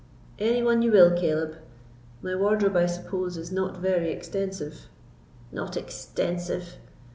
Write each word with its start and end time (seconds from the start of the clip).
"Any 0.39 0.63
one 0.63 0.81
you 0.81 0.91
will, 0.91 1.11
Caleb; 1.15 1.57
my 2.23 2.33
wardrobe, 2.33 2.75
I 2.75 2.87
suppose, 2.87 3.37
is 3.37 3.51
not 3.51 3.77
very 3.77 4.09
extensive." 4.11 4.87
"Not 5.51 5.77
extensive!" 5.77 6.77